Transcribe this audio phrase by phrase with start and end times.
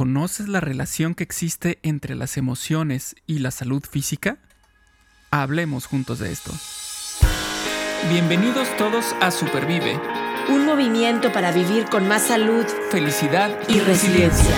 [0.00, 4.38] ¿Conoces la relación que existe entre las emociones y la salud física?
[5.30, 6.52] Hablemos juntos de esto.
[8.08, 10.00] Bienvenidos todos a Supervive.
[10.48, 14.56] Un movimiento para vivir con más salud, felicidad y, resiliencia.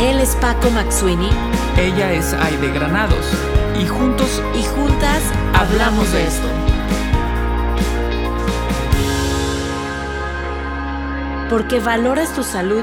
[0.00, 1.28] Él es Paco Maxuini.
[1.76, 3.26] Ella es Aide Granados.
[3.78, 5.22] Y juntos y juntas
[5.52, 6.48] hablamos de esto.
[11.50, 12.82] Porque valoras tu salud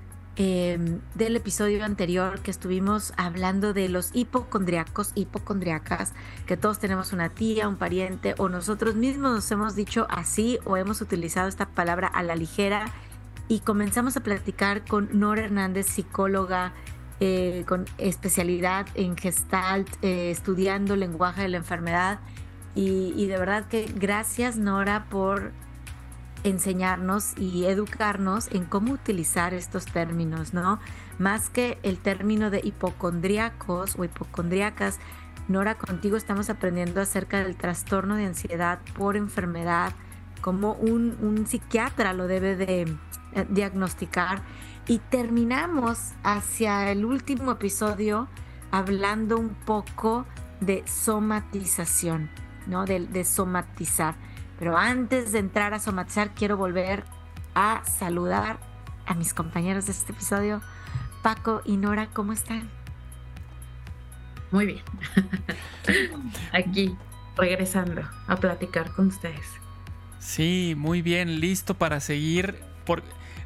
[0.37, 6.13] Em, del episodio anterior que estuvimos hablando de los hipocondriacos, hipocondriacas,
[6.45, 10.77] que todos tenemos una tía, un pariente o nosotros mismos nos hemos dicho así o
[10.77, 12.85] hemos utilizado esta palabra a la ligera.
[13.49, 16.71] Y comenzamos a platicar con Nora Hernández, psicóloga
[17.19, 22.21] eh, con especialidad en gestalt, eh, estudiando lenguaje de la enfermedad.
[22.73, 25.51] Y de verdad que gracias Nora por
[26.43, 30.79] enseñarnos y educarnos en cómo utilizar estos términos, ¿no?
[31.19, 34.99] Más que el término de hipocondríacos o hipocondriacas,
[35.47, 39.91] Nora, contigo estamos aprendiendo acerca del trastorno de ansiedad por enfermedad,
[40.39, 44.41] cómo un, un psiquiatra lo debe de eh, diagnosticar.
[44.87, 48.27] Y terminamos hacia el último episodio
[48.71, 50.25] hablando un poco
[50.59, 52.29] de somatización,
[52.67, 52.85] ¿no?
[52.85, 54.15] de somatizar.
[54.61, 57.03] Pero antes de entrar a somatizar, quiero volver
[57.55, 58.59] a saludar
[59.07, 60.61] a mis compañeros de este episodio.
[61.23, 62.69] Paco y Nora, ¿cómo están?
[64.51, 64.81] Muy bien.
[66.53, 66.95] Aquí,
[67.35, 69.47] regresando a platicar con ustedes.
[70.19, 72.59] Sí, muy bien, listo para seguir.
[72.85, 73.01] Por,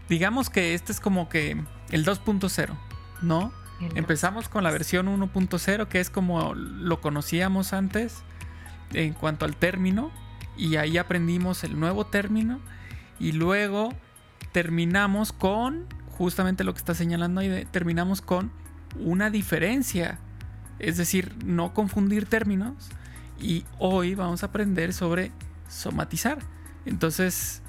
[0.10, 1.52] digamos que este es como que
[1.92, 2.78] el 2.0,
[3.22, 3.54] ¿no?
[3.96, 8.18] Empezamos con la versión 1.0, que es como lo conocíamos antes
[8.92, 10.12] en cuanto al término
[10.58, 12.60] y ahí aprendimos el nuevo término
[13.20, 13.94] y luego
[14.52, 15.86] terminamos con
[16.18, 18.52] justamente lo que está señalando ahí, terminamos con
[19.00, 20.20] una diferencia,
[20.80, 22.90] es decir, no confundir términos
[23.40, 25.32] y hoy vamos a aprender sobre
[25.68, 26.40] somatizar.
[26.86, 27.62] Entonces,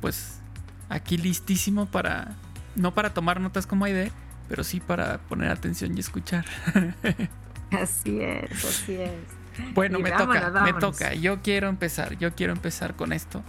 [0.00, 0.40] pues
[0.88, 2.36] aquí listísimo para,
[2.74, 4.10] no para tomar notas como idea,
[4.48, 6.44] pero sí para poner atención y escuchar.
[7.70, 9.39] Así es, así es.
[9.74, 11.14] Bueno, me toca, me toca.
[11.14, 13.42] Yo quiero empezar, yo quiero empezar con esto.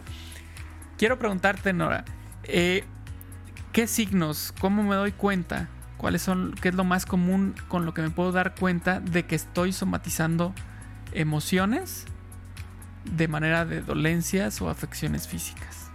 [0.98, 2.06] Quiero preguntarte, Nora,
[2.44, 2.84] eh,
[3.72, 5.68] ¿qué signos, cómo me doy cuenta,
[5.98, 9.26] cuáles son, qué es lo más común con lo que me puedo dar cuenta de
[9.26, 10.54] que estoy somatizando
[11.14, 12.06] emociones
[13.06, 15.90] de manera de dolencias o afecciones físicas?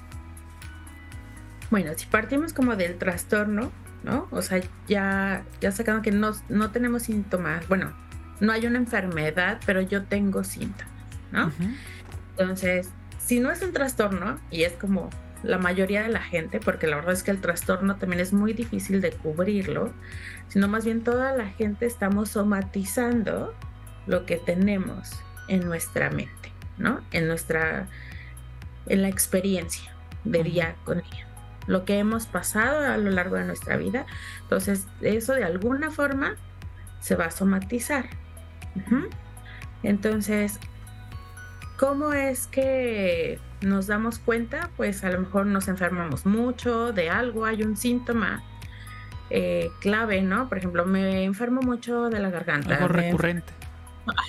[1.70, 3.72] Bueno, si partimos como del trastorno,
[4.04, 4.28] ¿no?
[4.30, 7.92] O sea, ya, ya sacando que no, no tenemos síntomas, bueno,
[8.40, 10.92] no hay una enfermedad, pero yo tengo síntomas,
[11.32, 11.52] ¿no?
[12.30, 15.10] Entonces, si no es un trastorno, y es como
[15.42, 18.52] la mayoría de la gente, porque la verdad es que el trastorno también es muy
[18.52, 19.92] difícil de cubrirlo,
[20.48, 23.54] sino más bien toda la gente estamos somatizando
[24.06, 25.12] lo que tenemos
[25.48, 27.00] en nuestra mente, ¿no?
[27.10, 27.88] En nuestra,
[28.86, 31.26] en la experiencia de día con día,
[31.66, 34.06] lo que hemos pasado a lo largo de nuestra vida.
[34.42, 36.36] Entonces, eso de alguna forma
[37.00, 38.06] se va a somatizar.
[39.82, 40.58] Entonces,
[41.78, 44.70] ¿cómo es que nos damos cuenta?
[44.76, 48.42] Pues a lo mejor nos enfermamos mucho de algo, hay un síntoma
[49.30, 50.48] eh, clave, ¿no?
[50.48, 52.76] Por ejemplo, me enfermo mucho de la garganta.
[52.76, 53.52] Algo recurrente.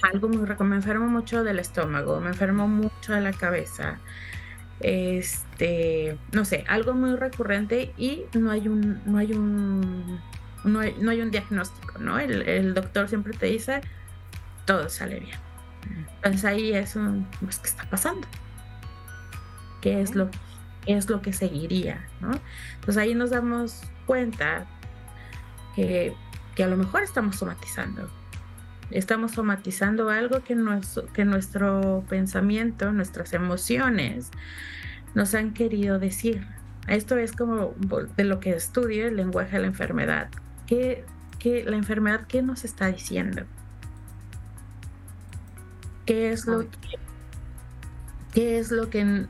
[0.03, 0.63] algo muy recurrente.
[0.63, 3.99] Me enfermo mucho del estómago, me enfermo mucho de la cabeza.
[4.79, 10.19] Este, no sé, algo muy recurrente y no hay un, no hay un,
[10.65, 12.19] no hay, un diagnóstico, ¿no?
[12.19, 13.81] el doctor siempre te dice,
[14.67, 15.39] todo sale bien.
[16.17, 18.27] Entonces ahí es un, pues, ¿qué está pasando?
[19.81, 20.29] ¿Qué es lo,
[20.85, 22.05] es lo que seguiría?
[22.21, 24.67] Entonces ahí nos damos cuenta
[25.75, 26.13] que,
[26.53, 28.09] que, a lo mejor estamos somatizando.
[28.91, 30.55] Estamos somatizando algo que,
[31.13, 34.31] que nuestro pensamiento, nuestras emociones
[35.15, 36.45] nos han querido decir.
[36.87, 37.73] Esto es como
[38.15, 40.29] de lo que estudio el lenguaje de la enfermedad.
[40.67, 41.05] ¿Qué,
[41.39, 43.43] qué, la enfermedad qué nos está diciendo?
[46.07, 46.97] Qué es lo que,
[48.33, 49.27] qué es lo que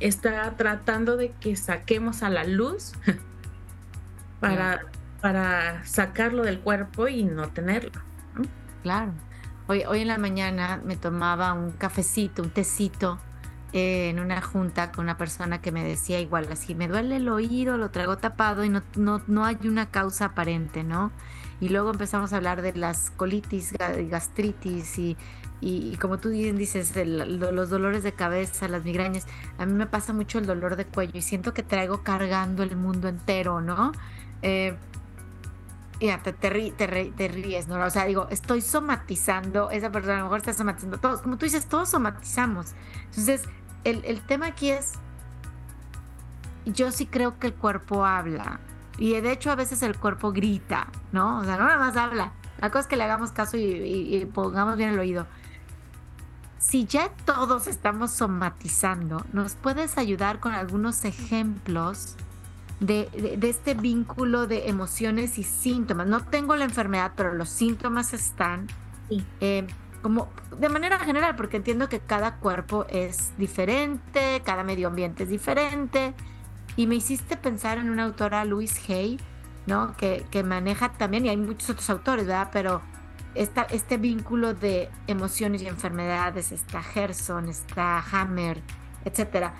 [0.00, 2.94] está tratando de que saquemos a la luz
[4.40, 4.86] para,
[5.20, 8.00] para sacarlo del cuerpo y no tenerlo.
[8.82, 9.12] Claro.
[9.68, 13.18] Hoy, hoy en la mañana me tomaba un cafecito, un tecito
[13.74, 17.28] eh, en una junta con una persona que me decía igual, así me duele el
[17.28, 21.12] oído, lo traigo tapado y no, no, no hay una causa aparente, ¿no?
[21.60, 23.74] Y luego empezamos a hablar de las colitis,
[24.08, 25.18] gastritis y,
[25.60, 29.26] y, como tú dices, los dolores de cabeza, las migrañas.
[29.58, 32.76] A mí me pasa mucho el dolor de cuello y siento que traigo cargando el
[32.76, 33.92] mundo entero, ¿no?
[34.42, 34.76] Eh,
[36.00, 37.84] ya, te, te, ríes, ¿no?
[37.84, 41.46] O sea, digo, estoy somatizando, esa persona a lo mejor está somatizando, todos, como tú
[41.46, 42.74] dices, todos somatizamos.
[43.06, 43.42] Entonces,
[43.84, 44.92] el tema aquí es,
[46.66, 48.60] yo sí creo que el cuerpo habla,
[48.98, 51.38] y de hecho a veces el cuerpo grita, ¿no?
[51.38, 52.32] O sea, no nada más habla.
[52.60, 55.26] La cosa es que le hagamos caso y, pongamos bien el oído.
[56.58, 62.16] Si ya todos estamos somatizando, ¿nos puedes ayudar con algunos ejemplos
[62.80, 63.08] de,
[63.42, 66.08] este vínculo de emociones y síntomas?
[66.08, 68.66] No tengo la enfermedad, pero los síntomas están.
[69.40, 69.66] Eh,
[70.02, 70.28] como
[70.58, 76.14] de manera general, porque entiendo que cada cuerpo es diferente, cada medio ambiente es diferente,
[76.76, 79.20] y me hiciste pensar en una autora, Louise Hay,
[79.66, 79.96] ¿no?
[79.96, 82.50] Que, que maneja también, y hay muchos otros autores, ¿verdad?
[82.52, 82.82] Pero
[83.38, 88.60] esta, este vínculo de emociones y enfermedades, está Gerson, está Hammer,
[89.04, 89.54] etcétera.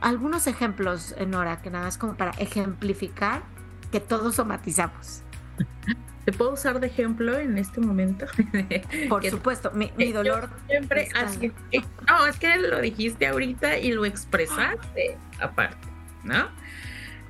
[0.00, 3.42] Algunos ejemplos, Nora, que nada más como para ejemplificar
[3.90, 5.22] que todos somatizamos.
[6.24, 8.26] ¿Te puedo usar de ejemplo en este momento?
[9.08, 10.48] Por supuesto, mi, mi dolor.
[10.68, 11.52] siempre así.
[12.08, 15.92] No, es que lo dijiste ahorita y lo expresaste aparte.
[16.24, 16.48] ¿no?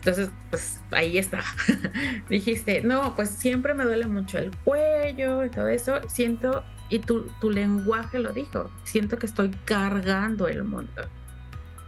[0.04, 1.44] Entonces, pues ahí está.
[2.28, 6.00] Dijiste, no, pues siempre me duele mucho el cuello y todo eso.
[6.08, 11.02] Siento, y tu, tu lenguaje lo dijo, siento que estoy cargando el mundo.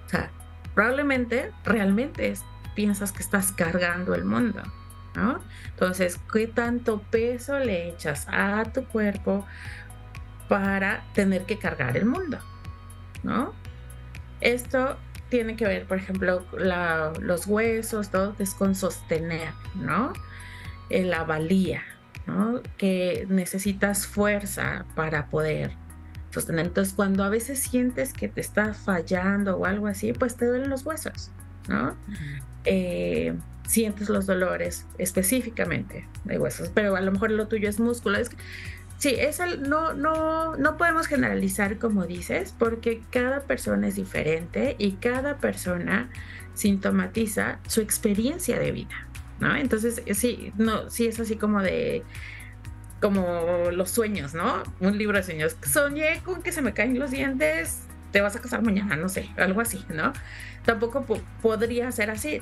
[0.06, 0.30] O sea,
[0.76, 2.34] probablemente, realmente
[2.76, 4.62] piensas que estás cargando el mundo,
[5.16, 5.40] ¿no?
[5.70, 9.44] Entonces, ¿qué tanto peso le echas a tu cuerpo
[10.48, 12.38] para tener que cargar el mundo?
[13.24, 13.52] ¿No?
[14.40, 16.44] Esto tiene que ver, por ejemplo,
[17.20, 20.12] los huesos, todo es con sostener, ¿no?
[20.90, 21.82] En la valía,
[22.26, 22.62] ¿no?
[22.76, 25.72] Que necesitas fuerza para poder
[26.30, 26.66] sostener.
[26.66, 30.70] Entonces, cuando a veces sientes que te está fallando o algo así, pues te duelen
[30.70, 31.30] los huesos,
[31.68, 31.96] ¿no?
[32.64, 33.34] Eh,
[33.66, 38.18] sientes los dolores específicamente de huesos, pero a lo mejor lo tuyo es músculo.
[38.18, 38.36] Es que,
[39.04, 39.18] Sí,
[39.58, 46.08] no, no, no podemos generalizar como dices, porque cada persona es diferente y cada persona
[46.54, 49.06] sintomatiza su experiencia de vida,
[49.40, 49.54] ¿no?
[49.56, 52.02] Entonces, sí, no, sí es así como de
[52.98, 54.62] como los sueños, ¿no?
[54.80, 55.58] Un libro de sueños.
[55.70, 59.28] Soñé con que se me caen los dientes, te vas a casar mañana, no sé,
[59.36, 60.14] algo así, ¿no?
[60.64, 61.04] Tampoco
[61.42, 62.40] podría ser así.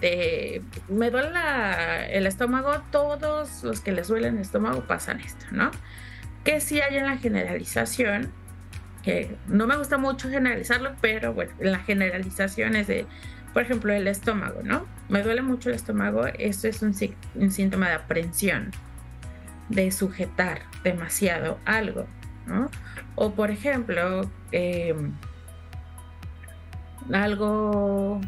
[0.89, 5.73] Me duele el estómago, todos los que les duele el estómago pasan esto, ¿no?
[6.45, 8.33] Que sí hay en la generalización,
[9.03, 13.07] que no me gusta mucho generalizarlo, pero bueno, la generalización es de,
[13.53, 14.87] por ejemplo, el estómago, ¿no?
[15.09, 16.95] Me duele mucho el estómago, esto es un,
[17.51, 18.71] síntoma de aprensión,
[19.69, 22.07] de sujetar demasiado algo,
[22.47, 22.71] ¿no?
[23.15, 25.13] O por ejemplo, em,
[27.13, 28.21] algo,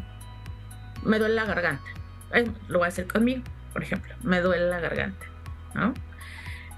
[1.03, 1.89] me duele la garganta,
[2.67, 5.25] lo voy a hacer conmigo, por ejemplo, me duele la garganta,
[5.73, 5.93] ¿no?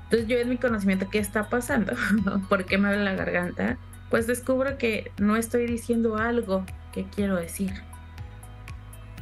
[0.10, 1.94] Entonces yo en mi conocimiento, ¿qué está pasando?
[2.50, 3.78] ¿Por qué me duele la garganta?
[4.10, 7.74] Pues descubro que no estoy diciendo algo que quiero decir.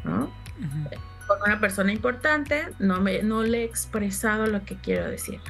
[0.04, 0.32] ¿No?
[1.26, 5.42] Con una persona importante no, me, no le he expresado lo que quiero decir.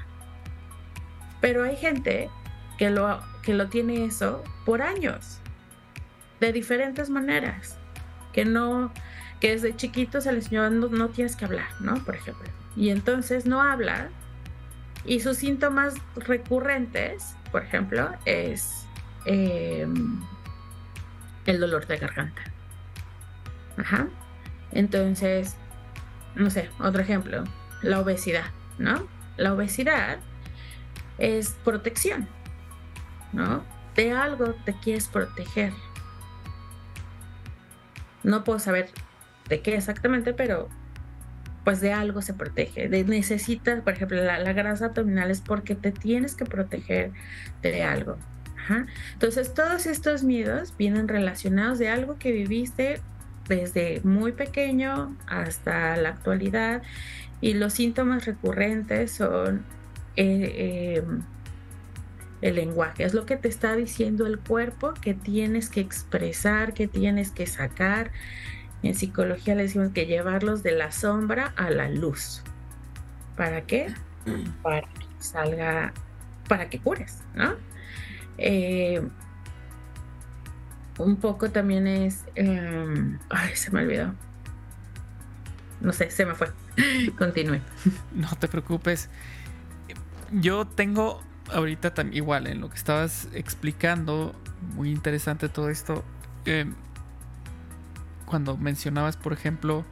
[1.41, 2.29] Pero hay gente
[2.77, 5.39] que lo, que lo tiene eso por años,
[6.39, 7.77] de diferentes maneras,
[8.31, 8.93] que no,
[9.41, 11.95] que desde chiquito se les enseñó no, no tienes que hablar, ¿no?
[12.05, 12.49] Por ejemplo.
[12.77, 14.09] Y entonces no habla
[15.05, 18.87] y sus síntomas recurrentes, por ejemplo, es
[19.25, 20.21] em,
[21.45, 22.41] el dolor de garganta.
[23.77, 24.07] Ajá.
[24.71, 25.55] Entonces,
[26.35, 27.43] no sé, otro ejemplo,
[27.81, 28.45] la obesidad,
[28.77, 29.07] ¿no?
[29.37, 30.19] La obesidad
[31.17, 32.27] es protección,
[33.31, 33.63] ¿no?
[33.95, 35.73] De algo te quieres proteger.
[38.23, 38.89] No puedo saber
[39.47, 40.67] de qué exactamente, pero
[41.65, 42.87] pues de algo se protege.
[42.87, 47.11] De, necesitas, por ejemplo, la, grasa abdominal es porque te tienes que proteger
[47.61, 48.17] de algo.
[49.13, 53.01] Entonces, todos estos miedos vienen relacionados de algo que viviste
[53.47, 56.81] desde muy pequeño hasta la actualidad
[57.41, 59.63] y los síntomas recurrentes son
[60.15, 61.21] eh, em,
[62.41, 66.87] el lenguaje, es lo que te está diciendo el cuerpo que tienes que expresar, que
[66.87, 68.11] tienes que sacar,
[68.87, 72.41] en psicología le decimos que llevarlos de la sombra a la luz.
[73.35, 73.93] ¿Para qué?
[74.61, 75.93] Para que salga,
[76.47, 77.55] para que cures, ¿no?
[78.37, 79.01] Eh,
[80.97, 84.13] un poco también es, em, ay, se me olvidó.
[85.81, 86.51] No sé, se me fue.
[87.17, 87.59] Continúe.
[88.13, 89.09] No te preocupes.
[90.31, 94.35] Yo tengo ahorita también igual en lo que estabas explicando,
[94.75, 96.03] muy interesante todo esto.
[96.45, 96.73] Em,
[98.25, 99.85] cuando mencionabas, por ejemplo,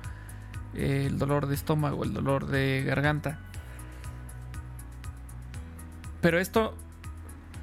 [0.74, 3.40] el dolor de estómago, el dolor de garganta.
[6.22, 6.76] Pero esto,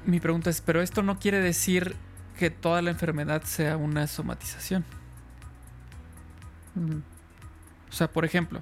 [0.05, 1.95] mi pregunta es, pero esto no quiere decir
[2.37, 4.85] que toda la enfermedad sea una somatización.
[7.89, 8.61] O sea, por ejemplo,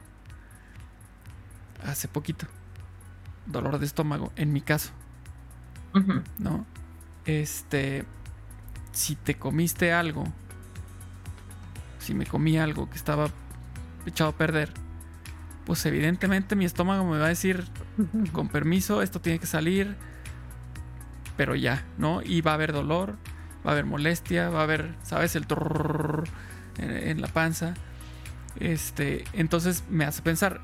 [1.86, 2.48] hace poquito,
[3.46, 4.92] dolor de estómago, en mi caso.
[6.38, 6.66] ¿No?
[7.26, 8.06] Este,
[8.92, 10.24] si te comiste algo,
[12.10, 13.30] si me comí algo que estaba
[14.08, 14.74] echado a perder,
[15.66, 17.66] pues evidentemente mi estómago me va a decir,
[18.32, 19.96] con permiso, esto tiene que salir,
[21.38, 22.24] pero ya, ¿no?
[22.24, 23.18] Y va a haber dolor,
[23.64, 25.36] va a haber molestia, va a haber, ¿sabes?
[25.36, 26.24] El torrrr
[26.80, 27.76] en, la panza.
[28.60, 30.62] Este, entonces me hace pensar,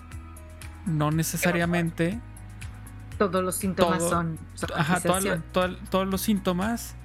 [0.88, 2.20] no necesariamente...
[3.20, 4.40] Todos los síntomas son...
[4.76, 5.00] Ajá,
[5.52, 6.96] todos los síntomas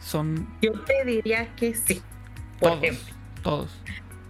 [0.00, 0.48] son...
[0.60, 2.02] Yo te diría que sí.
[2.58, 3.70] Por todos, todos.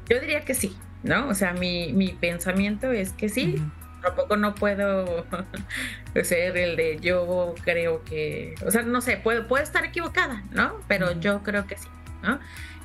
[0.08, 0.76] Yo diría que sí.
[1.02, 1.28] ¿no?
[1.28, 3.62] O sea, mi, mi pensamiento es que sí,
[4.02, 5.26] tampoco no puedo
[6.22, 10.76] ser el de yo creo que, o sea, no sé, puedo, puedo estar equivocada, ¿no?
[10.88, 11.88] Pero yo creo que sí,
[12.22, 12.38] ¿no?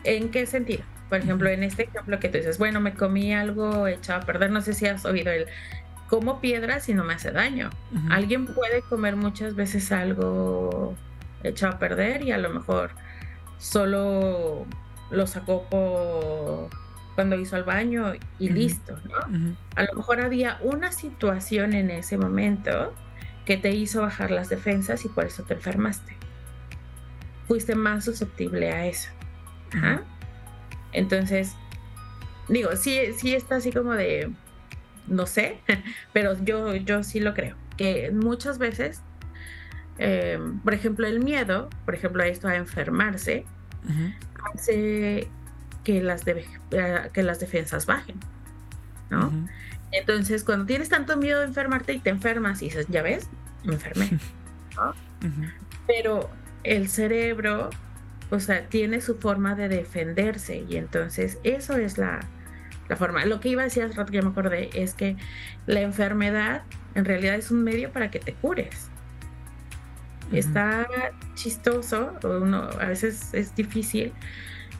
[0.03, 0.83] ¿En qué sentido?
[1.09, 4.51] Por ejemplo, en este ejemplo que tú dices, bueno, me comí algo echado a perder,
[4.51, 5.47] no sé si has oído el
[6.07, 7.71] como piedras y no me hace daño.
[8.11, 10.95] Alguien puede comer muchas veces algo
[11.43, 12.91] echado a perder y a lo mejor
[13.57, 14.67] solo
[15.15, 16.69] lo sacó por
[17.15, 19.55] cuando hizo el baño y listo, ¿no?
[19.75, 22.93] A lo mejor había una situación en ese momento
[23.45, 26.13] que te hizo bajar las defensas y por eso te enfermaste.
[27.47, 29.09] Fuiste más susceptible a eso.
[30.91, 31.55] Entonces,
[32.49, 34.31] digo, sí, sí está así como de,
[35.07, 35.59] no sé,
[36.13, 39.01] pero yo, yo sí lo creo, que muchas veces,
[39.99, 43.45] eh, por ejemplo, el miedo, por ejemplo, esto a enfermarse,
[44.53, 45.27] hace
[45.83, 48.15] que las, de, eh, que las defensas bajen,
[49.09, 49.31] ¿no?
[49.91, 53.29] Entonces, cuando tienes tanto miedo de enfermarte y te enfermas y dices, ya ves,
[53.63, 54.19] me enfermé,
[55.87, 56.29] Pero
[56.63, 57.69] el cerebro,
[58.29, 62.19] o sea, tiene su forma de defenderse y entonces eso es la,
[62.89, 63.25] la forma.
[63.25, 65.15] Lo que iba a decir hace rato que me acordé es que
[65.65, 66.63] la enfermedad
[66.95, 68.89] en realidad es un medio para que te cures.
[70.31, 70.87] Está
[71.35, 74.11] chistoso, uno, a veces es difícil,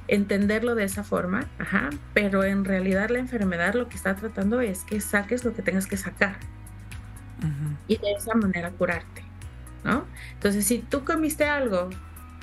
[0.08, 4.84] entenderlo de esa forma, ajá, pero en realidad la enfermedad lo que está tratando es
[4.84, 6.38] que saques lo que tengas que sacar.
[7.88, 9.24] Y de esa manera curarte,
[9.84, 10.06] ¿no?
[10.34, 11.90] Entonces, si tú comiste algo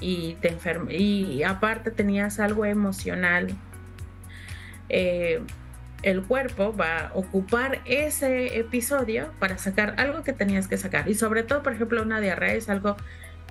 [0.01, 3.49] y te enfermas y aparte tenías algo emocional,
[4.89, 5.43] eh,
[6.03, 11.09] el cuerpo va a ocupar ese episodio para sacar algo que tenías que sacar.
[11.09, 12.97] Y sobre todo, por ejemplo, una diarrea es algo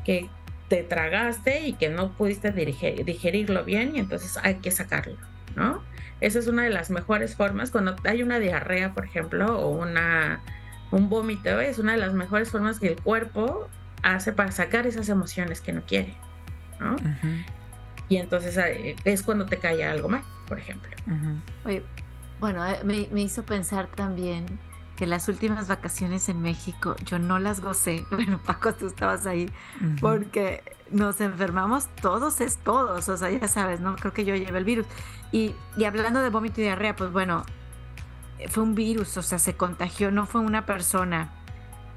[0.03, 0.29] que
[0.67, 5.17] te tragaste y que no pudiste digerirlo bien y entonces hay que sacarlo,
[5.55, 5.83] ¿no?
[6.21, 7.71] Esa es una de las mejores formas.
[7.71, 10.39] Cuando hay una diarrea, por ejemplo, o una,
[10.91, 13.67] un vómito, es una de las mejores formas que el cuerpo
[14.03, 16.15] hace para sacar esas emociones que no quiere,
[16.79, 16.95] ¿no?
[18.07, 20.91] Y entonces eh, es cuando te cae algo mal, por ejemplo.
[21.65, 21.83] Oye,
[22.41, 24.59] bueno, eh, me, me hizo pensar también
[24.97, 28.05] que las últimas vacaciones en México yo no las gocé.
[28.11, 29.49] Bueno, Paco, tú estabas ahí
[29.99, 33.95] porque nos enfermamos todos, es todos, o sea, ya sabes, ¿no?
[33.95, 34.85] Creo que yo llevé el virus.
[35.31, 37.43] Y, y hablando de vómito y diarrea, pues bueno,
[38.49, 41.31] fue un virus, o sea, se contagió, no fue una persona.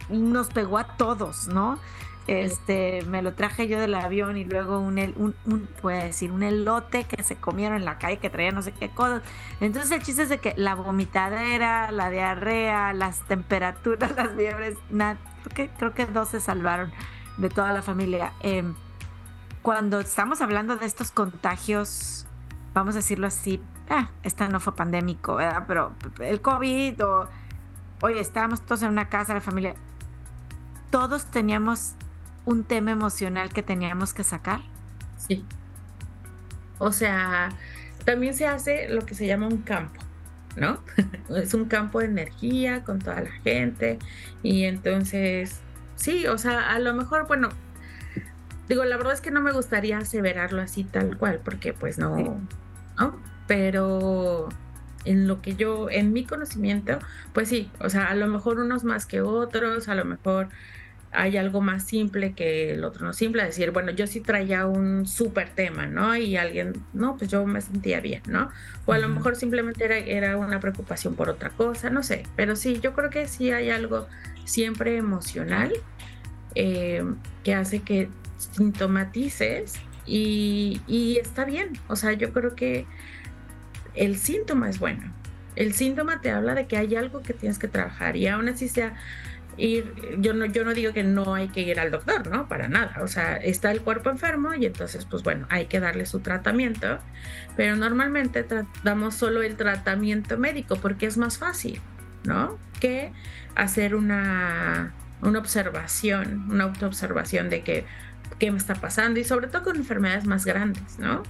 [0.09, 1.79] Nos pegó a todos, ¿no?
[2.27, 7.05] Este, me lo traje yo del avión y luego un, un, un decir, un elote
[7.05, 9.23] que se comieron en la calle que traía no sé qué cosas.
[9.61, 15.19] Entonces el chiste es de que la vomitadera, la diarrea, las temperaturas, las fiebres, nada,
[15.53, 16.93] creo, que, dos se salvaron
[17.37, 18.33] de toda la familia.
[18.41, 18.75] Em,
[19.61, 22.27] cuando estamos hablando de estos contagios,
[22.73, 25.65] vamos a decirlo así, ah, esta no fue pandémico, ¿verdad?
[25.67, 27.29] Pero el COVID o,
[28.01, 29.75] oye, estábamos todos en una casa, la familia,
[30.91, 31.95] todos teníamos
[32.45, 34.61] un tema emocional que teníamos que sacar.
[35.17, 35.45] Sí.
[36.79, 37.51] O sea,
[38.05, 40.01] también se hace lo que se llama un campo,
[40.57, 40.81] ¿no?
[41.37, 43.99] es un campo de energía con toda la gente
[44.43, 45.61] y entonces,
[45.97, 47.49] sí, o sea, a lo mejor, bueno,
[48.69, 52.41] digo, la verdad es que no me gustaría aseverarlo así tal cual, porque pues no,
[52.99, 53.17] ¿no?
[53.47, 54.49] Pero
[55.05, 56.99] en lo que yo, en mi conocimiento,
[57.33, 60.49] pues sí, o sea, a lo mejor unos más que otros, a lo mejor
[61.15, 65.07] hay algo más simple que el otro no simple, decir, bueno, yo sí traía un
[65.07, 66.17] súper tema, ¿no?
[66.17, 68.51] Y alguien, no, pues yo me sentía bien, ¿no?
[68.85, 72.57] O a lo mejor simplemente era, era una preocupación por otra cosa, no sé, pero
[72.57, 74.09] sí, yo creo que sí hay algo
[74.45, 75.73] siempre emocional
[76.55, 77.05] eh,
[77.45, 79.75] que hace que sintomatices
[80.07, 82.87] y, y está bien, o sea, yo creo que
[83.95, 85.13] el síntoma es bueno.
[85.57, 88.69] El síntoma te habla de que hay algo que tienes que trabajar y aún así
[88.69, 88.97] sea
[89.57, 92.49] ir, yo no, yo no digo que no hay que ir al doctor, ¿no?
[92.49, 93.03] Para nada.
[93.03, 96.99] O sea, está el cuerpo enfermo y entonces, pues bueno, hay que darle su tratamiento,
[97.57, 98.45] pero normalmente
[98.83, 101.81] damos solo el tratamiento médico porque es más fácil,
[102.25, 102.59] ¿no?
[102.81, 103.13] Que
[103.55, 104.93] hacer una,
[105.23, 107.85] una observación, una autoobservación de que
[108.39, 111.23] qué me está pasando y sobre todo con enfermedades más grandes, ¿no?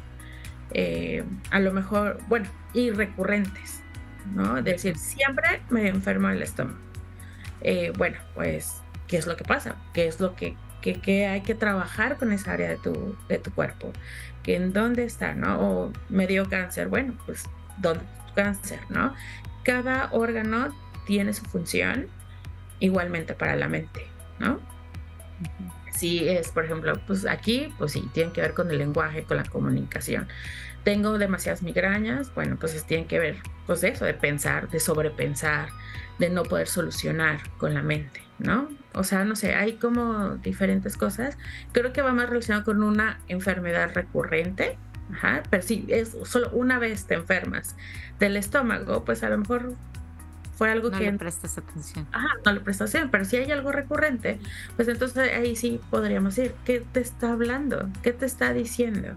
[0.70, 3.82] Eh, a lo mejor, bueno, y recurrentes,
[4.34, 4.58] ¿no?
[4.58, 6.78] Es decir, siempre me enfermo el estómago.
[7.64, 9.76] Eh, bueno, pues, ¿qué es lo que pasa?
[9.92, 10.56] ¿Qué es lo que,
[11.26, 13.92] hay que trabajar con esa área de tu, de tu cuerpo?
[14.42, 15.60] ¿Que ¿En dónde está, no?
[15.60, 17.44] O me dio cáncer, bueno, pues,
[17.78, 18.04] ¿dónde
[18.34, 19.14] cáncer, no?
[19.64, 20.74] Cada órgano
[21.06, 22.08] tiene su función
[22.80, 24.06] igualmente para la mente,
[24.38, 24.60] ¿no?
[25.92, 29.36] Si es, por ejemplo, pues aquí, pues sí, tiene que ver con el lenguaje, con
[29.36, 30.28] la comunicación.
[30.84, 33.36] Tengo demasiadas migrañas, bueno, pues tiene que ver,
[33.66, 35.70] pues eso, de pensar, de sobrepensar,
[36.18, 38.68] de no poder solucionar con la mente, ¿no?
[38.92, 41.38] O sea, no sé, hay como diferentes cosas.
[41.72, 44.78] Creo que va más relacionado con una enfermedad recurrente,
[45.12, 47.76] Ajá, pero si es solo una vez te enfermas
[48.18, 49.74] del estómago, pues a lo mejor
[50.56, 51.04] fue algo que...
[51.04, 52.06] No le prestas atención.
[52.12, 54.38] Ajá, no le prestas atención, pero si hay algo recurrente,
[54.76, 57.88] pues entonces ahí sí podríamos decir, ¿qué te está hablando?
[58.02, 59.16] ¿Qué te está diciendo?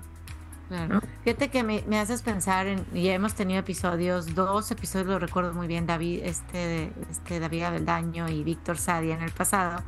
[0.67, 1.01] Claro.
[1.23, 5.67] Fíjate que me, haces pensar en, ya hemos tenido episodios, dos episodios lo recuerdo muy
[5.67, 9.81] bien, David, este, este David Abeldaño y Víctor Sadia en el pasado,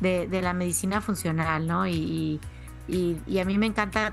[0.00, 1.86] de, de la medicina funcional, ¿no?
[1.86, 2.40] y,
[2.88, 4.12] y, a mí me encanta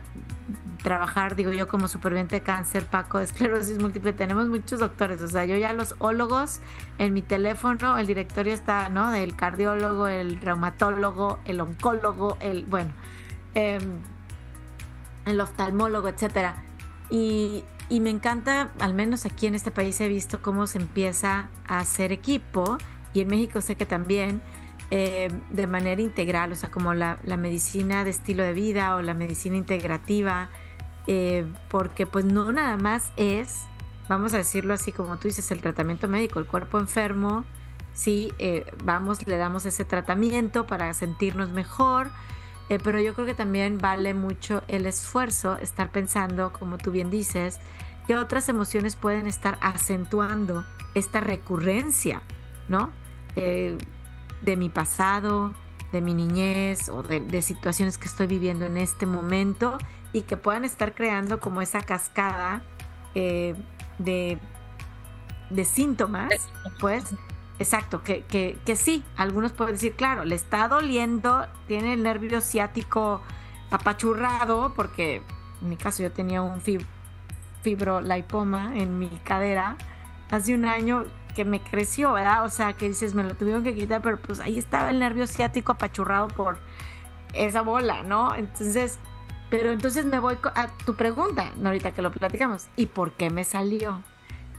[0.84, 4.14] trabajar, digo yo, como superviviente de cáncer, Paco, de esclerosis múltiple.
[4.14, 6.62] Tenemos muchos doctores, o sea, yo ya los ólogos
[6.98, 9.12] en mi teléfono, el directorio está, ¿no?
[9.12, 12.92] Del cardiólogo, el reumatólogo, el oncólogo, el, bueno,
[13.54, 14.00] em,
[15.30, 16.64] el oftalmólogo, etcétera.
[17.10, 21.50] Y, y me encanta, al menos aquí en este país he visto cómo se empieza
[21.68, 22.78] a hacer equipo,
[23.14, 24.42] y en México sé que también
[24.92, 29.14] eh, de manera integral, o sea, como la, medicina de estilo de vida o la
[29.14, 30.50] medicina integrativa,
[31.06, 33.66] eh, porque pues no nada más es,
[34.08, 37.46] vamos a decirlo así como tú dices, el tratamiento médico, el cuerpo enfermo,
[37.94, 42.10] sí, eh, vamos, le damos ese tratamiento para sentirnos mejor,
[42.78, 47.60] pero yo creo que también vale mucho el esfuerzo estar pensando, como tú bien dices,
[48.06, 52.22] que otras emociones pueden estar acentuando esta recurrencia,
[52.68, 52.92] ¿no?
[53.36, 55.54] de mi pasado,
[55.92, 59.78] de mi niñez o de, situaciones que estoy viviendo en este momento
[60.14, 62.62] y que puedan estar creando como esa cascada
[63.16, 63.56] eh,
[63.98, 64.38] de,
[65.50, 66.32] de, síntomas,
[66.80, 67.06] pues,
[67.60, 72.42] exacto, que, que, que, sí, algunos pueden decir, claro, le está doliendo, tiene el nervio
[72.42, 73.22] ciático
[73.70, 75.22] apachurrado, porque
[75.62, 76.62] en mi caso yo tenía un
[77.62, 79.78] fibrolipoma en mi cadera
[80.32, 82.44] hace un año que me creció, ¿verdad?
[82.46, 85.28] O sea, que dices, me lo tuvieron que quitar, pero pues ahí estaba el nervio
[85.28, 86.60] ciático apachurrado por
[87.34, 88.36] esa bola, ¿no?
[88.36, 89.00] Entonces,
[89.50, 93.44] pero entonces me voy a tu pregunta, ahorita que lo platicamos, ¿y por qué me
[93.44, 94.04] salió?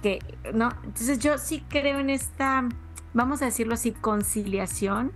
[0.02, 0.20] Que,
[0.54, 0.70] ¿no?
[0.84, 2.68] Entonces yo sí creo en esta,
[3.14, 5.12] vamos a decirlo así, conciliación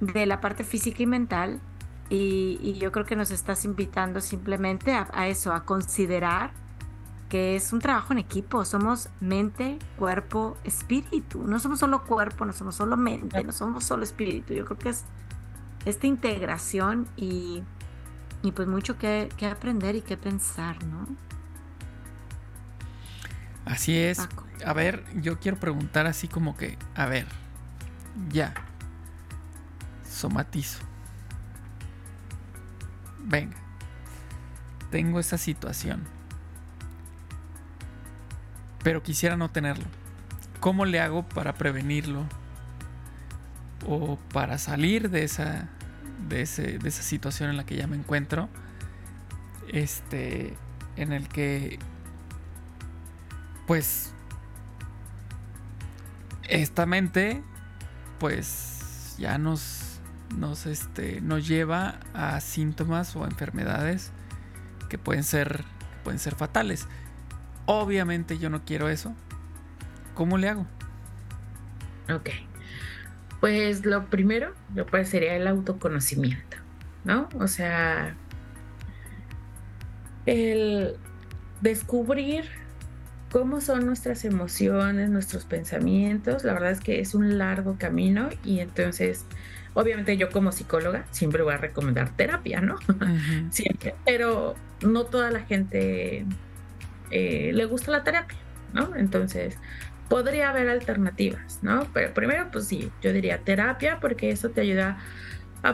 [0.00, 1.60] de la parte física y mental.
[2.08, 6.50] Y, yo creo que nos estás invitando simplemente a eso, a considerar
[7.30, 8.66] que es un trabajo en equipo.
[8.66, 11.44] Somos mente, cuerpo, espíritu.
[11.46, 14.52] No somos solo cuerpo, no somos solo mente, no somos solo espíritu.
[14.52, 15.04] Yo creo que es
[15.86, 17.62] esta integración y,
[18.42, 21.06] y pues mucho que, aprender y que pensar, ¿no?
[23.70, 24.20] Así es.
[24.64, 27.26] A ver, yo quiero preguntar así como que, a ver,
[28.28, 28.52] ya,
[30.08, 30.80] somatizo.
[33.20, 33.56] Venga,
[34.90, 36.06] tengo esa situación
[38.82, 39.84] pero quisiera no tenerlo.
[40.60, 42.24] ¿Cómo le hago para prevenirlo?
[43.86, 45.68] O para salir de esa,
[46.28, 48.48] de, esa situación en la que ya me encuentro.
[49.68, 50.54] Este,
[50.96, 51.78] en el que,
[53.70, 54.12] pues,
[56.48, 57.40] esta mente,
[58.18, 60.00] pues, ya nos,
[60.36, 64.10] nos, este, nos lleva a síntomas o enfermedades
[64.88, 65.62] que pueden ser,
[66.02, 66.88] pueden ser fatales.
[67.66, 69.14] Obviamente yo no quiero eso.
[70.14, 70.66] ¿cómo le hago?
[72.12, 72.30] Ok.
[73.38, 76.56] Pues lo primero, yo pues sería el autoconocimiento,
[77.04, 77.28] ¿no?
[77.38, 78.16] O sea,
[80.26, 80.96] el
[81.60, 82.59] descubrir
[83.30, 86.44] cómo son nuestras emociones, nuestros pensamientos.
[86.44, 89.24] La verdad es que es un largo camino y entonces,
[89.74, 92.76] obviamente yo como psicóloga siempre voy a recomendar terapia, ¿no?
[93.50, 96.26] siempre, pero no toda la gente
[97.10, 98.38] eh, le gusta la terapia,
[98.72, 98.96] ¿no?
[98.96, 99.56] Entonces,
[100.08, 101.86] podría haber alternativas, ¿no?
[101.94, 104.98] Pero primero, pues sí, yo diría terapia porque eso te ayuda a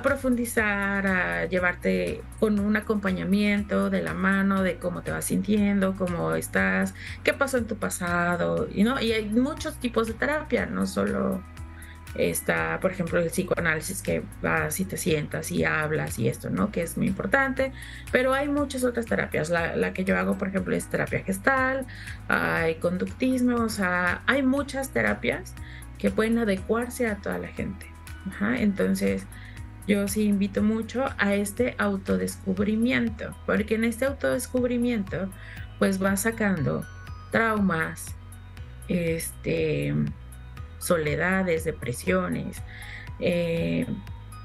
[0.02, 6.34] profundizar, a llevarte con un acompañamiento de la mano de cómo te vas sintiendo, cómo
[6.34, 10.86] estás, qué pasó en tu pasado, y no, y hay muchos tipos de terapia, no
[10.86, 11.42] solo
[12.18, 16.70] está, por ejemplo, el psicoanálisis que vas y te sientas y hablas y esto, ¿no?
[16.70, 17.72] Que es muy importante,
[18.12, 19.50] pero hay muchas otras terapias.
[19.50, 21.86] La, que yo hago, por ejemplo, es terapia gestal,
[22.28, 25.54] hay conductismo, o sea, hay muchas terapias
[25.98, 27.86] que pueden adecuarse a toda la gente.
[28.58, 29.26] entonces,
[29.86, 35.30] yo sí invito mucho a este autodescubrimiento, porque en este autodescubrimiento,
[35.78, 36.84] pues vas sacando
[37.30, 38.14] traumas,
[38.88, 39.94] este
[40.78, 42.62] soledades, depresiones,
[43.18, 43.86] eh,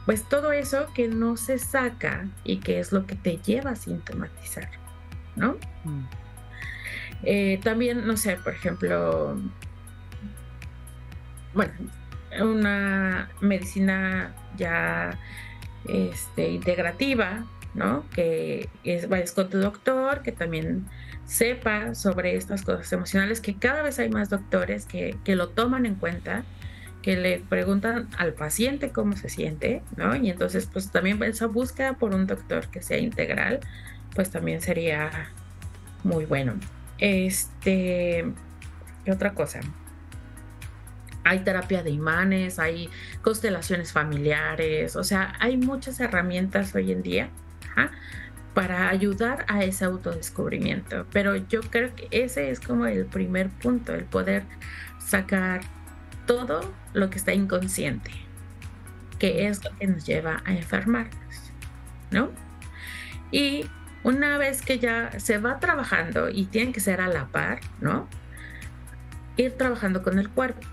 [0.05, 3.75] pues todo eso que no se saca y que es lo que te lleva a
[3.75, 4.69] sintomatizar,
[5.35, 5.57] ¿no?
[5.83, 6.05] Mm.
[7.23, 9.37] Eh, también, no sé, por ejemplo,
[11.53, 11.73] bueno,
[12.39, 15.17] una medicina ya
[15.87, 18.05] este, integrativa, ¿no?
[18.13, 20.85] Que es, vayas con tu doctor, que también
[21.25, 25.95] sepa sobre estas cosas emocionales, que cada vez hay más doctores que, lo toman en
[25.95, 26.43] cuenta,
[27.01, 30.15] que le preguntan al paciente cómo se siente, ¿no?
[30.15, 33.59] Y entonces, pues también esa búsqueda por un doctor que sea integral,
[34.13, 35.29] pues también sería
[36.03, 36.53] muy bueno.
[36.99, 38.25] Este,
[39.05, 39.61] ¿qué otra cosa?
[41.23, 42.89] Hay terapia de imanes, hay
[43.21, 47.29] constelaciones familiares, o sea, hay muchas herramientas hoy en día
[48.53, 51.05] para ayudar a ese autodescubrimiento.
[51.11, 54.43] Pero yo creo que ese es como el primer punto, el poder
[54.99, 55.61] sacar
[56.25, 58.11] todo lo que está inconsciente,
[59.19, 61.53] que es lo que nos lleva a enfermarnos,
[62.11, 62.29] ¿no?
[63.31, 63.65] Y
[64.03, 68.07] una vez que ya se va trabajando y tiene que ser a la par, ¿no?
[69.37, 70.67] Ir trabajando con el cuerpo,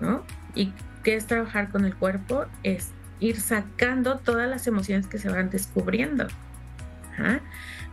[0.00, 0.24] ¿no?
[0.54, 2.46] ¿Y qué es trabajar con el cuerpo?
[2.62, 6.26] Es ir sacando todas las emociones que se van descubriendo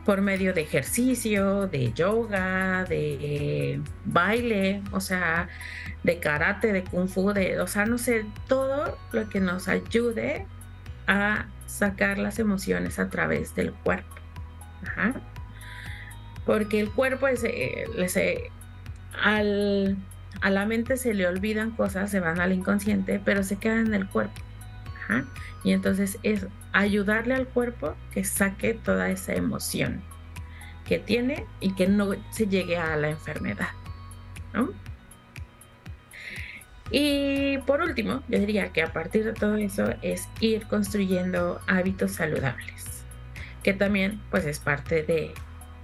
[0.05, 5.49] por medio de ejercicio, de yoga, de baile, o sea,
[6.03, 10.45] de karate, de kung fu, de, o sea, no sé, todo lo que nos ayude
[11.07, 14.15] a sacar las emociones a través del cuerpo.
[16.45, 18.51] Porque el cuerpo es, eh, eh,
[19.23, 19.97] al,
[20.41, 23.93] a la mente se le olvidan cosas, se van al inconsciente, pero se quedan en
[23.93, 24.41] el cuerpo.
[25.63, 30.01] Y entonces es ayudarle al cuerpo que saque toda esa emoción
[30.85, 33.69] que tiene y que no se llegue a la enfermedad.
[36.91, 42.11] Y por último, yo diría que a partir de todo eso es ir construyendo hábitos
[42.11, 43.03] saludables,
[43.63, 45.33] que también pues es parte de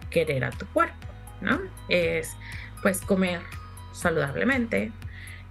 [0.10, 1.08] querer a tu cuerpo,
[1.42, 1.60] ¿no?
[1.90, 2.36] Es
[2.82, 3.42] pues comer
[3.92, 4.92] saludablemente,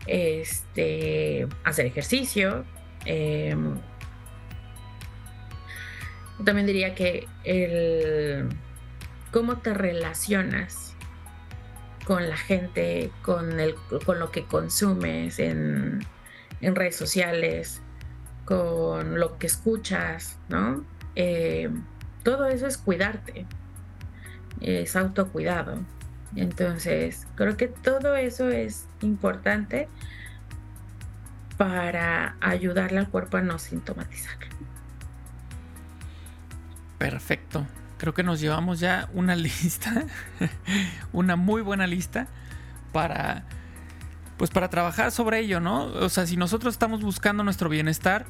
[0.06, 2.64] este, hacer ejercicio,
[3.04, 3.76] em,
[6.44, 8.48] también diría que el
[9.30, 10.94] cómo te relacionas
[12.04, 13.74] con la gente, con, el,
[14.04, 16.00] con lo que consumes en,
[16.60, 17.82] redes sociales,
[18.44, 20.84] con lo que escuchas, ¿no?
[21.14, 21.70] Eh,
[22.22, 23.46] todo eso es cuidarte,
[24.60, 25.78] es autocuidado.
[26.36, 29.88] Entonces, creo que todo eso es importante
[31.56, 34.36] para ayudarle al cuerpo a no sintomatizar.
[36.98, 37.66] Perfecto.
[37.98, 40.04] Creo que nos llevamos ya una lista,
[41.12, 42.28] una muy buena lista
[42.92, 43.44] para
[44.40, 45.84] pues para trabajar sobre ello, ¿no?
[45.84, 48.24] O sea, si nosotros estamos buscando nuestro bienestar,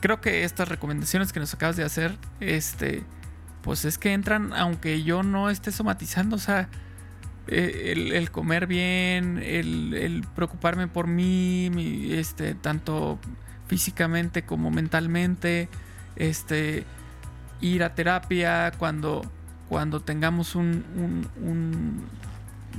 [0.00, 3.04] creo que estas recomendaciones que nos acabas de hacer, este,
[3.62, 6.68] pues es que entran, aunque yo no esté somatizando, o sea,
[7.48, 11.70] eh, el, comer bien, el, preocuparme por mí,
[12.10, 13.18] este, tanto
[13.66, 15.68] físicamente como mentalmente,
[16.16, 16.84] este,
[17.60, 19.22] ir a terapia cuando,
[19.68, 20.84] cuando tengamos un,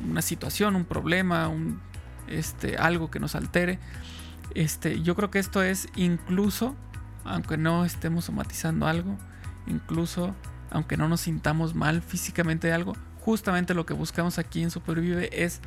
[0.09, 1.79] una situación, un problema, un,
[2.27, 3.79] este, algo que nos altere.
[4.55, 6.75] Este, yo creo que esto es incluso,
[7.23, 9.17] aunque no estemos somatizando algo,
[9.67, 10.35] incluso
[10.69, 15.29] aunque no nos sintamos mal físicamente de algo, justamente lo que buscamos aquí en Supervive
[15.43, 15.61] es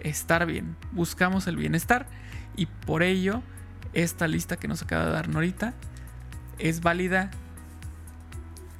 [0.00, 2.06] estar bien, buscamos el bienestar
[2.54, 3.42] y por ello
[3.94, 5.74] esta lista que nos acaba de dar Norita
[6.58, 7.30] es válida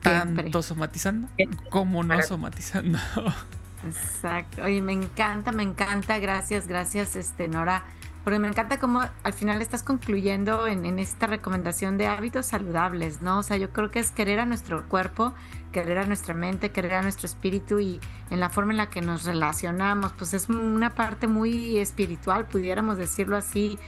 [0.03, 1.29] tanto somatizando
[1.71, 2.99] como no somatizando.
[3.87, 4.63] Exacto.
[4.63, 6.19] Oye, me encanta, me encanta.
[6.19, 7.85] Gracias, gracias, este, Nora.
[8.25, 13.21] Porque me encanta cómo al final estás concluyendo en, en, esta recomendación de hábitos saludables,
[13.21, 13.41] ¿no?
[13.41, 15.35] O sea, yo creo que es querer a nuestro cuerpo,
[15.73, 19.01] querer a nuestra mente, querer a nuestro espíritu y en la forma en la que
[19.01, 23.79] nos relacionamos, pues es una parte muy espiritual, pudiéramos decirlo así,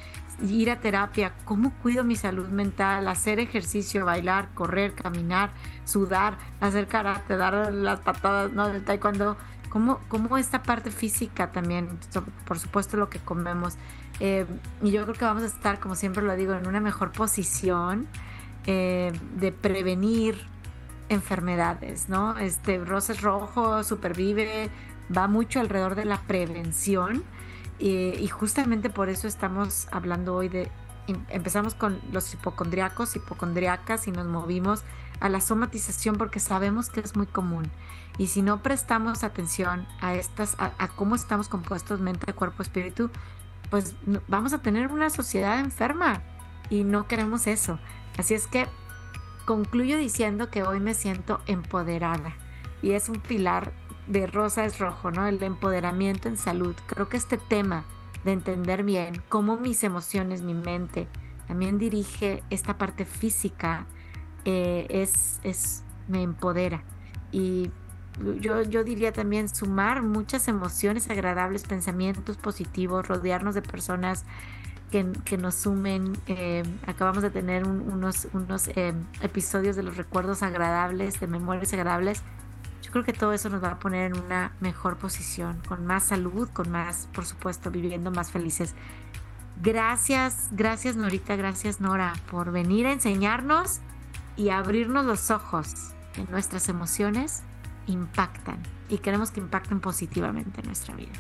[0.43, 5.51] ir a terapia, cómo cuido mi salud mental, hacer ejercicio, bailar, correr, caminar,
[5.85, 8.69] sudar, hacer karate, dar las patadas, ¿no?
[8.69, 9.37] Del taekwondo,
[9.69, 11.89] cómo, cómo esta parte física también,
[12.47, 13.77] por supuesto lo que comemos.
[14.21, 14.47] Eh,
[14.83, 18.07] y yo creo que vamos a estar, como siempre lo digo, en una mejor posición
[18.67, 20.39] eh, de prevenir
[21.09, 22.39] enfermedades, ¿no?
[22.39, 24.71] Este Roses Rojo, Supervive,
[25.15, 27.25] va mucho alrededor de la prevención
[27.79, 30.71] y justamente por eso estamos hablando hoy de,
[31.09, 34.85] em, empezamos con los hipocondriacos, hipocondriacas y nos movimos
[35.21, 37.71] a la somatización porque sabemos que es muy común.
[38.19, 43.11] Y si no prestamos atención a estas, a, cómo estamos compuestos mente, cuerpo, espíritu,
[43.75, 43.97] pues
[44.29, 46.23] vamos a tener una sociedad enferma
[46.71, 47.81] y no queremos eso.
[48.17, 48.69] Así es que
[49.47, 52.37] concluyo diciendo que hoy me siento empoderada
[52.83, 53.73] y es un pilar
[54.07, 55.27] de Rosa es Rojo, ¿no?
[55.27, 56.77] El empoderamiento en salud.
[56.87, 57.85] Creo que este tema
[58.25, 61.09] de entender bien cómo mis emociones, mi mente,
[61.49, 63.87] también dirige esta parte física,
[64.45, 66.85] eh, es, es, me empodera.
[67.33, 67.73] Y
[68.41, 74.25] yo, yo diría también sumar muchas emociones agradables, pensamientos positivos, rodearnos de personas
[74.91, 76.17] que, que nos sumen.
[76.27, 82.23] Eh, acabamos de tener unos, unos eh, episodios de los recuerdos agradables, de memorias agradables
[82.85, 86.05] yo creo que todo eso nos va a poner en una mejor posición, con más
[86.05, 88.75] salud, con más, por supuesto, viviendo más felices.
[89.63, 93.81] Gracias, gracias Norita, gracias Nora por venir a enseñarnos
[94.37, 97.43] y abrirnos los ojos en nuestras emociones
[97.87, 101.13] impactan y queremos que impacten positivamente en nuestra vida.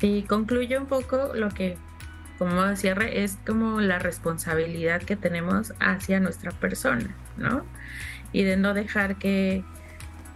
[0.00, 1.76] Y concluye un poco lo que,
[2.38, 7.64] como cierre, es como la responsabilidad que tenemos hacia nuestra persona, ¿no?
[8.32, 9.64] Y de no dejar que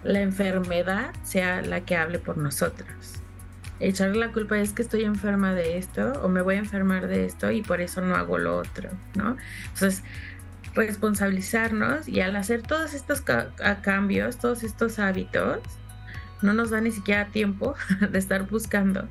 [0.02, 3.22] la enfermedad sea la que hable por nosotros.
[3.80, 7.24] Echarle la culpa es que estoy enferma de esto o me voy a enfermar de
[7.24, 9.36] esto y por eso no hago lo otro, ¿no?
[9.72, 10.04] Entonces,
[10.74, 13.22] responsabilizarnos y al hacer todos estos
[13.82, 15.60] cambios, todos estos hábitos,
[16.42, 17.74] no nos da ni siquiera tiempo
[18.10, 19.08] de estar buscando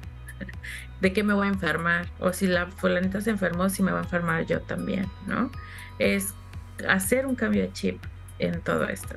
[1.03, 3.99] de qué me voy a enfermar o si la fulanita se enfermó, si me va
[3.99, 5.51] a enfermar yo también, ¿no?
[5.99, 6.33] Es
[6.87, 8.01] hacer un cambio de chip
[8.39, 9.15] en todo esto.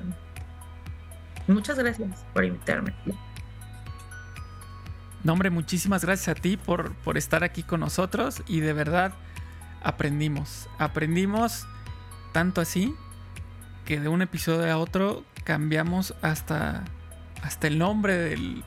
[1.46, 2.92] Muchas gracias por invitarme.
[5.22, 9.14] No, hombre, muchísimas gracias a ti por, por estar aquí con nosotros y de verdad
[9.80, 10.68] aprendimos.
[10.78, 11.68] Aprendimos
[12.36, 12.94] tanto así
[13.86, 16.84] que de un episodio a otro cambiamos hasta,
[17.42, 18.62] hasta el nombre del,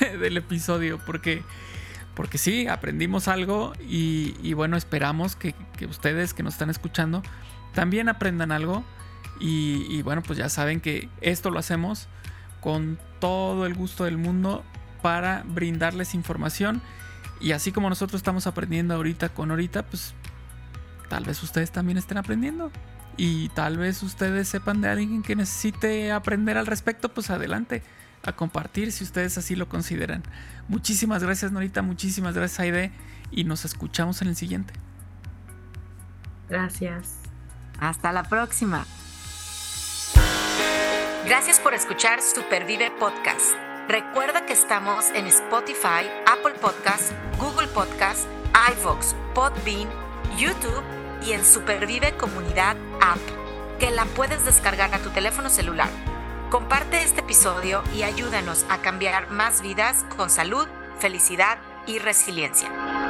[0.20, 1.42] del episodio porque,
[2.14, 7.22] porque sí, aprendimos algo y, bueno, esperamos que, que ustedes que nos están escuchando
[7.72, 8.84] también aprendan algo
[9.40, 12.08] y, bueno, pues ya saben que esto lo hacemos
[12.60, 14.64] con todo el gusto del mundo
[15.00, 16.82] para brindarles información.
[17.40, 20.12] Y así como nosotros estamos aprendiendo ahorita con ahorita, pues
[21.08, 22.70] tal vez ustedes también estén aprendiendo.
[23.16, 27.82] Y tal vez ustedes sepan de alguien que necesite aprender al respecto, pues adelante
[28.24, 30.22] a compartir si ustedes así lo consideran.
[30.68, 32.92] Muchísimas gracias Norita, muchísimas gracias Aide
[33.30, 34.72] y nos escuchamos en el siguiente.
[36.48, 37.18] Gracias.
[37.78, 38.86] Hasta la próxima.
[41.26, 43.54] Gracias por escuchar Supervive Podcast.
[43.88, 48.26] Recuerda que estamos en Spotify, Apple Podcast, Google Podcast,
[48.78, 49.88] iVoox, Podbean,
[50.38, 53.18] YouTube y en Supervive Comunidad App,
[53.78, 55.88] que la puedes descargar a tu teléfono celular.
[56.50, 60.66] Comparte este episodio y ayúdanos a cambiar más vidas con salud,
[60.98, 63.03] felicidad y resiliencia.